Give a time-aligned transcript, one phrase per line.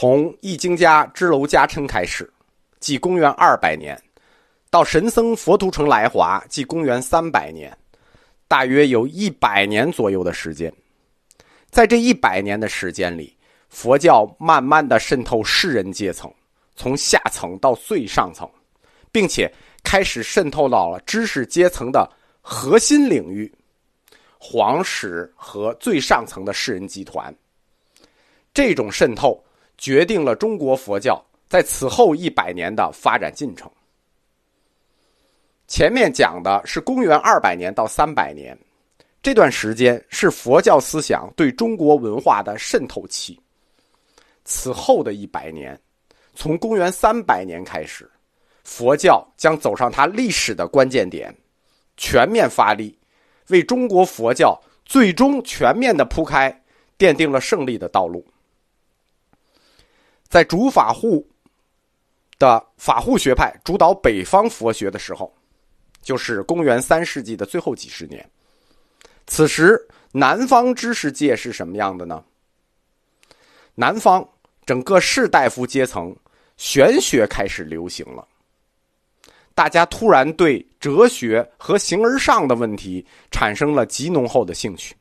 [0.00, 2.32] 从易经家支娄迦称开始，
[2.78, 4.00] 即公元二百年，
[4.70, 7.76] 到神僧佛图澄来华，即公元三百年，
[8.46, 10.72] 大约有一百年左右的时间。
[11.68, 13.36] 在这一百年的时间里，
[13.70, 16.32] 佛教慢慢的渗透士人阶层，
[16.76, 18.48] 从下层到最上层，
[19.10, 19.52] 并且
[19.82, 22.08] 开始渗透到了知识阶层的
[22.40, 23.52] 核心领域。
[24.38, 27.34] 皇室和最上层的士人集团，
[28.54, 29.44] 这种渗透
[29.78, 33.70] 决定了中国佛教在此后一百年的发展进程。
[35.66, 38.58] 前面讲的是公元二百年到三百年，
[39.22, 43.40] 这段时间是佛教思想对中国文化的渗透期。
[44.44, 45.78] 此后的一百年，
[46.34, 48.10] 从公元三百年开始，
[48.64, 51.34] 佛教将走上它历史的关键点，
[51.96, 52.98] 全面发力。
[53.48, 56.50] 为中国佛教最终全面的铺开
[56.98, 58.26] 奠定了胜利的道路。
[60.28, 61.26] 在主法护
[62.38, 65.34] 的法护学派主导北方佛学的时候，
[66.02, 68.28] 就是公元三世纪的最后几十年。
[69.26, 69.78] 此时，
[70.12, 72.24] 南方知识界是什么样的呢？
[73.74, 74.26] 南方
[74.66, 76.14] 整个士大夫阶层
[76.56, 78.26] 玄学开始流行了。
[79.54, 84.94] 大家突然对哲学和形而上的问题产生了极浓厚的兴趣，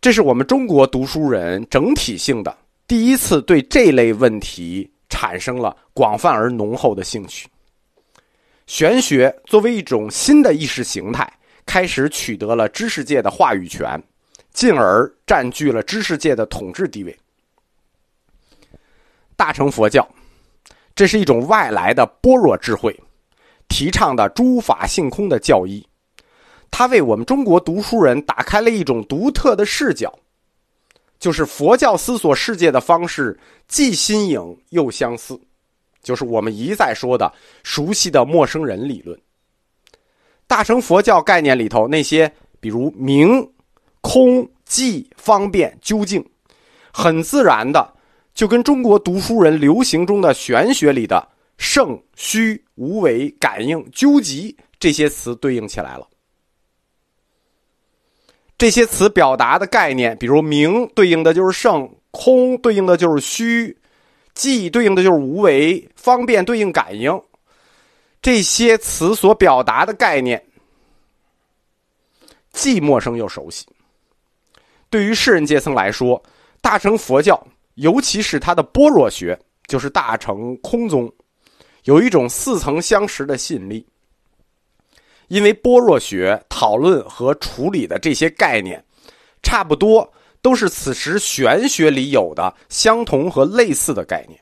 [0.00, 7.48] 这是我们中国读书人整体性的第一次对这类问题产生了广泛而浓厚的兴趣。
[8.66, 11.30] 玄学作为一种新的意识形态，
[11.66, 14.02] 开始取得了知识界的话语权，
[14.52, 17.18] 进而占据了知识界的统治地位。
[19.36, 20.08] 大乘佛教。
[20.96, 22.96] 这是一种外来的般若智慧，
[23.66, 25.84] 提倡的诸法性空的教义，
[26.70, 30.16] 它为我们中国读书人打开了一种独特的视角，
[31.24, 33.34] 就是佛教思索世界的方式
[33.66, 35.40] 既新颖又相似，
[36.02, 39.18] 就是我们一再说的熟悉的陌生人理论。
[40.46, 42.30] 大乘佛教概念里头那些，
[42.60, 43.42] 比如明、
[44.02, 46.22] 空、寂、方便、究竟，
[46.92, 47.90] 很自然的。
[48.34, 51.26] 就跟中国读书人流行中的玄学里的
[51.56, 56.06] 圣、虚、无为、感应、究极这些词对应起来了。
[58.64, 63.76] 这些词表达的概念，比如明对应的就是圣，空对应的就是虚，
[64.34, 67.12] 寂对应的就是无为，方便对应感应。
[68.22, 70.42] 这些词所表达的概念，
[72.54, 73.66] 既陌生又熟悉。
[74.88, 76.22] 对于世人阶层来说，
[76.62, 77.38] 大乘佛教。
[77.74, 81.12] 尤其是它的般若学，就是大乘空宗，
[81.82, 83.86] 有一种似曾相识的吸引力。
[85.28, 88.84] 因为般若学讨论和处理的这些概念，
[89.42, 90.12] 差不多
[90.42, 94.38] 都是此时玄学里有的相同和类似的概念，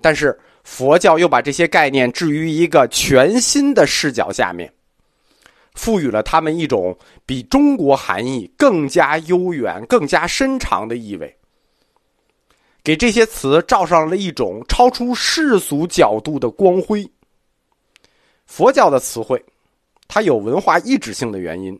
[0.00, 4.72] 但是佛教又把这些概念置于一个全新的视角下面，
[5.74, 6.96] 赋予了他们一种
[7.26, 11.36] 比中国含义更加悠远、更加深长的意味。
[12.82, 17.06] 给这些词罩上了一种超出世俗角度的光辉。
[18.46, 19.42] 佛教的词汇，
[20.14, 21.76] 它有文化意志性的原因，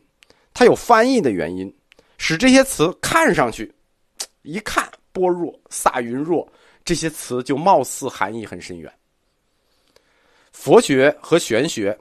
[0.53, 1.73] 它有翻译的原因，
[2.17, 3.73] 使这些词看上去，
[4.43, 6.45] 一看般若、萨云若
[6.83, 8.91] 这些词就貌似含义很深远。
[10.51, 11.97] 佛学和玄学，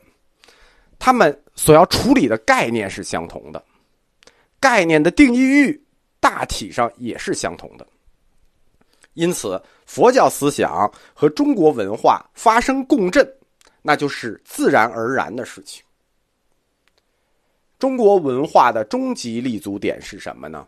[0.99, 3.65] 他们所要处理的概念是相同的，
[4.59, 5.81] 概念的定义域
[6.19, 7.87] 大体上也是相同的。
[9.13, 13.25] 因此，佛教思想和中国文化发生共振，
[13.83, 15.84] 那就是自然而然的事情。
[17.79, 20.67] 中国文化的终极立足点是什么呢？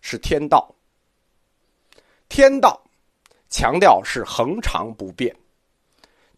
[0.00, 0.72] 是天道。
[2.28, 2.80] 天道
[3.50, 5.36] 强调是恒常不变，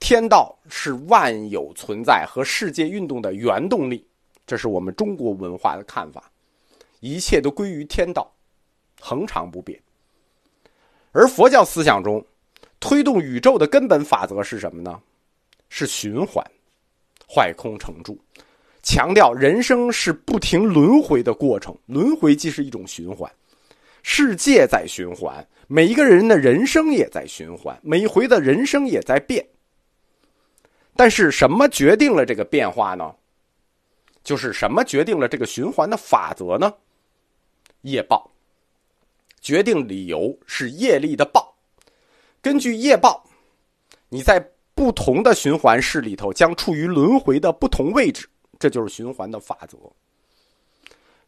[0.00, 4.04] 天道是万有存在和世界运动的原动力，
[4.44, 6.30] 这是我们中国文化的看法。
[7.00, 8.28] 一切都归于天道，
[9.00, 9.80] 恒常不变。
[11.12, 12.24] 而佛教思想中，
[12.80, 15.00] 推动宇宙的根本法则是什么呢？
[15.68, 16.44] 是循环，
[17.28, 18.18] 坏空成住，
[18.84, 23.28] 强调人生是不停轮回的过程，轮回即是一种循环，
[24.02, 29.44] 世界在循环，每一个人的人生也在循环，每一回的人生也在变。
[30.94, 33.12] 但是什么决定了这个变化呢？
[34.22, 36.72] 就是什么决定了这个循环的法则呢？
[37.80, 38.30] 业报。
[39.40, 41.54] 决定理由是业力的报，
[42.40, 43.22] 根据业报，
[44.08, 44.42] 你在
[44.74, 48.26] 不同的循环式里头将处于轮回的不同位置，
[48.64, 49.76] 这就是循环的法则。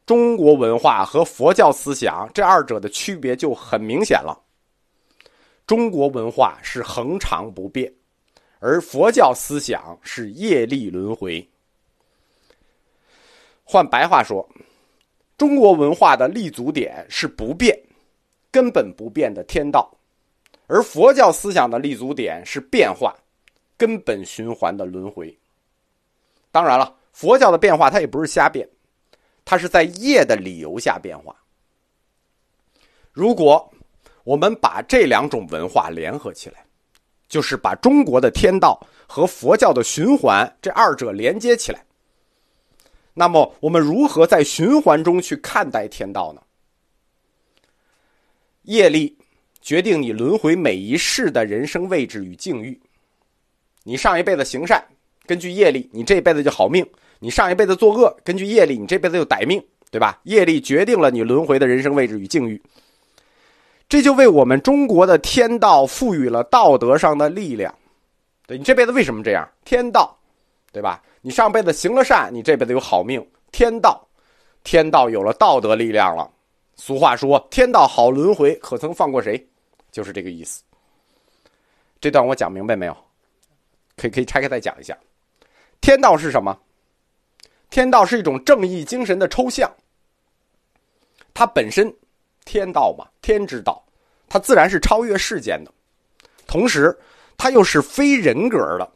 [0.07, 4.43] 中国文化和佛教思想这二者的区别就很明显了。
[5.67, 7.93] 中国文化是恒常不变，
[8.59, 11.47] 而佛教思想是业力轮回。
[13.63, 14.49] 换白话说，
[15.37, 17.79] 中国文化的立足点是不变、
[18.51, 19.95] 根本不变的天道，
[20.69, 23.15] 而佛教思想的立足点是变化、
[23.77, 25.37] 根本循环的轮回。
[26.51, 28.69] 当然了，佛教的变化它也不是瞎变，
[29.43, 31.35] 它是在业的理由下变化。
[33.11, 33.73] 如果
[34.23, 36.67] 我们把这两种文化联合起来，
[37.27, 38.79] 就是把中国的天道
[39.09, 41.83] 和佛教的循环这二者连接起来。
[43.15, 46.43] 那么，我们如何在循环中去看待天道呢？
[48.65, 49.17] 业力
[49.63, 52.79] 决定你轮回每一世的人生位置与境遇。
[53.85, 54.87] 你上一辈子行善，
[55.27, 56.85] 根据业力，你这辈子就好命；
[57.19, 60.21] 你上一辈子作恶，根据业力，你这辈子就歹命，对吧？
[60.25, 62.61] 业力决定了你轮回的人生位置与境遇。
[63.89, 67.75] 这就为我们中国的天道赋予了道德上的力量。
[68.47, 69.49] 对你这辈子为什么这样？
[69.65, 70.17] 天道。
[70.73, 71.03] 对吧？
[71.23, 73.27] 你上辈子行了善，你这辈子有好命。
[73.51, 74.07] 天道，
[74.63, 76.31] 天道有了道德力量了。
[76.75, 79.49] 俗话说：“天道好轮回，可曾放过谁？”
[79.91, 80.63] 就是这个意思。
[81.99, 82.95] 这段我讲明白没有？
[83.97, 84.95] 可以可以拆开再讲一下。
[85.87, 86.59] 天道是什么？
[87.71, 89.73] 天道是一种正义精神的抽象。
[91.33, 91.95] 它本身，
[92.45, 93.81] 天道嘛，天之道，
[94.29, 95.73] 它自然是超越世间的。
[96.45, 96.99] 同时，
[97.37, 98.93] 它又是非人格的。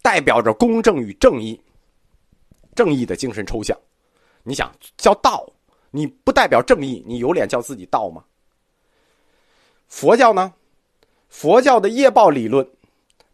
[0.00, 1.60] 代表着公正与正义，
[2.76, 3.76] 正义的精神抽象。
[4.44, 5.44] 你想叫道，
[5.90, 8.22] 你不代表正义，你有脸叫自己道吗？
[9.88, 10.54] 佛教呢？
[11.28, 12.64] 佛教的业报理论，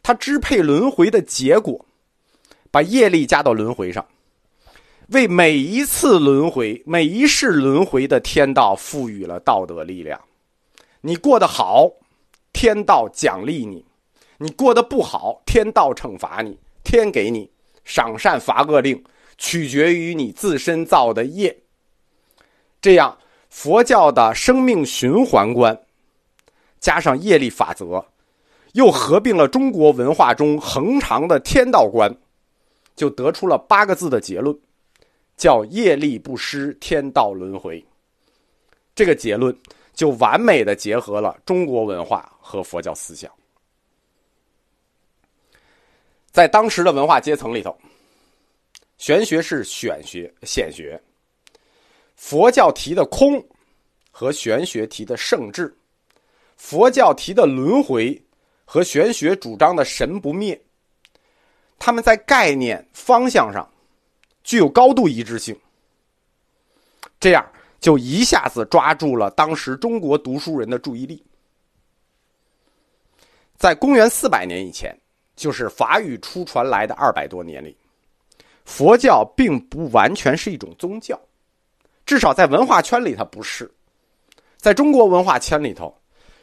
[0.02, 1.84] 它支配轮回的结果，
[2.72, 4.04] 把业力加到轮回上，
[5.08, 10.18] 为每一次轮回、每一世轮回的天道赋予了道德力量。
[11.02, 11.90] 你过得好，
[12.52, 13.84] 天道奖励你。
[14.38, 17.48] 你过得不好，天道惩罚你，天给你
[17.84, 19.04] 赏善罚恶令，
[19.36, 21.56] 取决于你自身造的业。
[22.80, 23.18] 这样，
[23.50, 25.78] 佛教的生命循环观，
[26.80, 28.06] 加上业力法则，
[28.72, 32.16] 又合并了中国文化中恒长的天道观，
[32.94, 34.56] 就得出了八个字的结论，
[35.36, 37.84] 叫“业力不失，天道轮回”。
[38.94, 39.56] 这个结论
[39.94, 43.30] 就完美的结合了中国文化和佛教思想。
[46.30, 47.76] 在当时的文化阶层里头，
[48.98, 51.00] 玄学是选学显学，
[52.16, 53.42] 佛教提的空
[54.10, 55.74] 和玄学提的圣智，
[56.56, 58.22] 佛教提的轮回
[58.64, 60.58] 和玄学主张的神不灭，
[61.84, 63.68] 他们在概念方向上
[64.44, 65.58] 具有高度一致性，
[67.18, 67.44] 这样
[67.80, 71.20] 就一下子抓住了当时中国读书人的注意力。
[73.56, 74.96] 在公元四百年以前。
[75.34, 77.74] 就是法语初传来的二百多年里，
[78.66, 81.18] 佛教并不完全是一种宗教，
[82.04, 83.68] 至少在文化圈里它不是。
[84.58, 85.92] 在中国文化圈里头，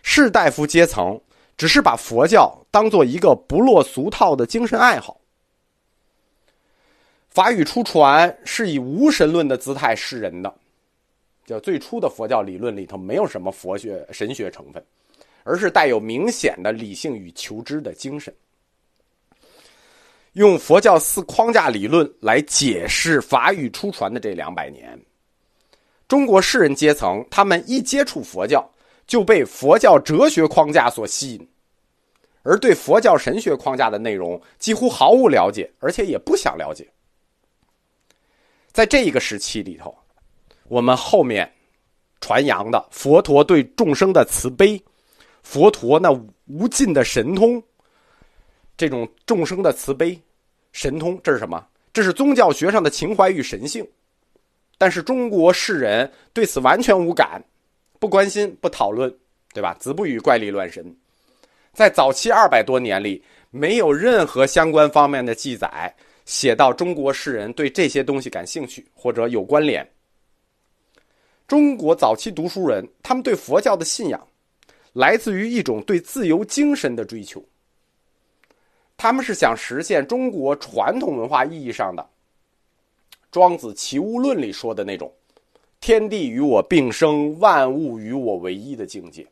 [0.02, 1.22] 士大夫阶层
[1.56, 5.19] 只是把佛教当做一个不落俗套的精神爱好。
[7.40, 10.54] 法语初传是以无神论的姿态示人的，
[11.46, 14.86] 就最初的佛教理论里头没有什么佛学神学成分，
[15.46, 18.36] 而是带有明显的理性与求知的精神。
[20.34, 25.00] 用佛教四框架理论来解释法语初传的这两百年，
[26.10, 28.70] 中国士人阶层他们一接触佛教
[29.08, 31.50] 就被佛教哲学框架所吸引，
[32.44, 36.86] 而对佛教神学框架的内容几乎毫无了解，而且也不想了解。
[38.72, 39.96] 在这一个时期里头，
[40.68, 41.52] 我们后面
[42.22, 44.82] 传扬的佛陀对众生的慈悲，
[45.44, 46.12] 佛陀那
[46.46, 47.62] 无尽的神通。
[48.78, 50.18] 这种众生的慈悲、
[50.72, 51.66] 神通，这是什么？
[51.92, 53.86] 这是宗教学上的情怀与神性。
[54.78, 57.44] 但是中国世人对此完全无感，
[58.00, 59.14] 不关心、不讨论，
[59.54, 59.76] 对吧？
[59.80, 60.96] 子不语怪力乱神。
[61.74, 63.22] 在早期二百多年里，
[63.52, 65.94] 没有任何相关方面的记载
[66.30, 69.84] 写到中国世人对这些东西感兴趣或者有关联。
[71.48, 74.28] 中国早期读书人，他们对佛教的信仰，
[74.94, 77.44] 来自于一种对自由精神的追求。
[78.96, 82.04] 他们是想实现中国传统文化意义上的
[83.32, 85.12] 《庄子·齐物论》里说的那种
[85.82, 89.26] “天地与我并生，万物与我为一”的境界。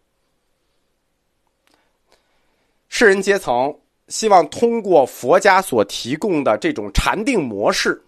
[2.89, 8.01] 士人阶层希望通过佛家所提供的这种禅定模式，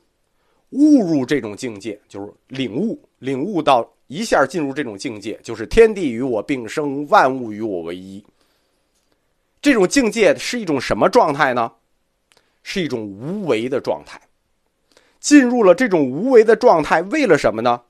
[0.69, 8.23] 悟入这种境界，就是领悟，领悟到一下进入这种境界，就是天地与我并生，万物与我为一。
[9.61, 11.71] 这种境界是一种什么状态呢？
[12.63, 14.19] 是一种无为的状态。
[15.19, 17.81] 进入了这种无为的状态，为了什么呢？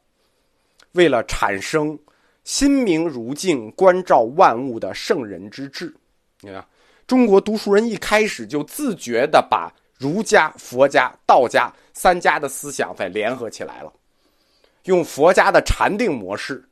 [0.93, 1.97] 为了产生
[2.43, 5.93] 心明如镜、关照万物的圣人之治。
[6.41, 6.65] 你看，
[7.09, 13.91] 中国读书人一开始就自觉的把儒家、佛家、道家三家的思想再联合起来了，
[14.83, 16.63] 用佛家的禅定模式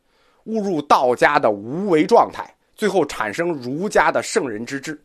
[0.44, 5.04] 误入道家的无为状态，最后产生儒家的圣人之治。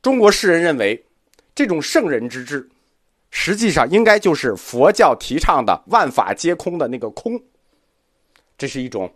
[0.00, 1.04] 中国士人认为，
[1.54, 2.66] 这种圣人之治。
[3.30, 7.38] 实际上，应该就是佛教提倡的“万法皆空”的那个空。
[8.56, 9.12] 这是一种，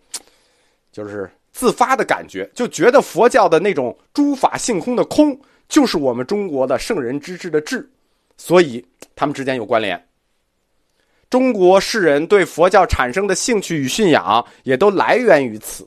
[0.93, 1.31] 就是
[1.61, 5.39] 自发的感觉，就觉得佛教的那种诸法性空的空，
[5.69, 7.87] 就是我们中国的圣人之治的治，
[8.39, 8.83] 所以
[9.15, 10.03] 他们之间有关联。
[11.29, 15.87] 中国世人对佛教产生的兴趣与信仰，也都来源于此，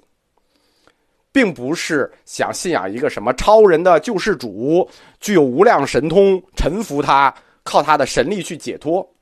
[1.31, 4.87] 并不是想信仰一个什么超人的救世主，
[5.19, 7.33] 具有无量神通，臣服他。
[7.65, 9.12] 靠他的神力去解脱，